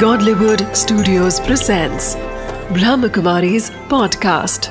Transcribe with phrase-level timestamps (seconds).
[0.00, 2.16] Godlywood Studios presents
[2.76, 4.68] Brahmakumari's podcast.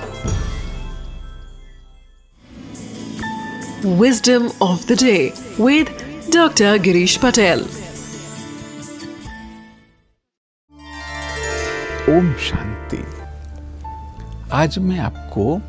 [4.02, 5.88] Wisdom of the day with
[6.30, 6.78] Dr.
[6.78, 7.64] Girish Patel.
[12.16, 13.04] Om Shanti
[14.54, 15.60] आज मैं आपको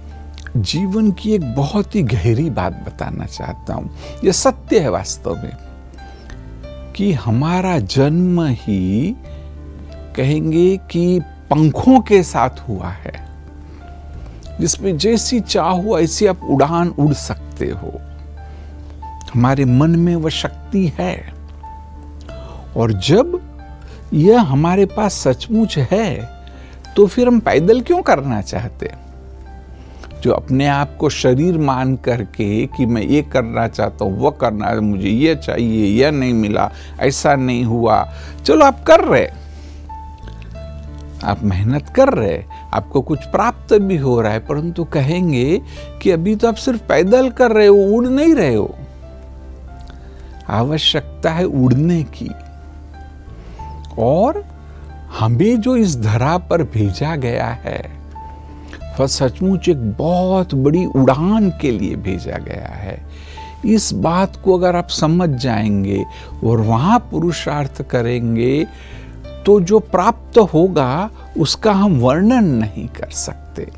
[0.57, 6.93] जीवन की एक बहुत ही गहरी बात बताना चाहता हूँ यह सत्य है वास्तव में
[6.97, 9.15] कि हमारा जन्म ही
[10.17, 11.21] कहेंगे कि
[11.51, 13.15] पंखों के साथ हुआ है,
[14.61, 18.01] जिसमें जैसी चाहो ऐसी आप उड़ान उड़ सकते हो।
[19.35, 21.15] हमारे मन में वह शक्ति है।
[22.77, 23.41] और जब
[24.15, 26.37] यह हमारे पास सचमुच है
[26.97, 28.91] तो फिर हम पैदल क्यों करना चाहते?
[30.23, 34.73] जो अपने आप को शरीर मान करके कि मैं ये करना चाहता हूँ वो करना
[34.81, 36.71] मुझे ये चाहिए, यह नहीं मिला,
[37.01, 38.13] ऐसा नहीं हुआ।
[38.45, 39.29] चलो आप कर रहे
[41.27, 42.43] आप मेहनत कर रहे
[42.75, 45.63] आपको कुछ प्राप्त भी हो रहा है, परंतु कहेंगे
[46.03, 48.75] कि अभी तो आप सिर्फ़ पैदल कर रहे हो, उड़ नहीं रहे हो।
[50.49, 52.31] आवश्यकता है उड़ने की।
[53.99, 54.45] और
[55.19, 57.91] हमें जो इस धरा पर भेजा गया है,
[59.01, 63.07] वह सचमुच एक बहुत बड़ी उड़ान के लिए भेजा गया है।
[63.65, 66.05] इस बात को अगर आप समझ जाएँगे
[66.45, 68.67] और वहाँ पुरुषार्थ करेंगे
[69.47, 73.69] तो जो प्राप्त होगा उसका हम वर्णन नहीं कर सकते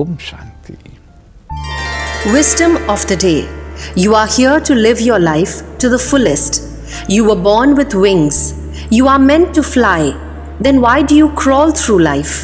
[0.00, 0.76] ओम शांति
[2.32, 3.48] Wisdom of the day.
[3.96, 6.60] You are here to live your life to the fullest.
[7.08, 8.38] You were born with wings.
[8.90, 10.12] You are meant to fly.
[10.60, 12.36] Then why do you crawl through life?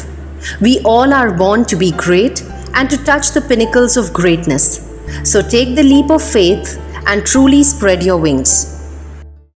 [0.59, 4.67] We all are born to be great and to touch the pinnacles of greatness.
[5.23, 8.78] So take the leap of faith and truly spread your wings.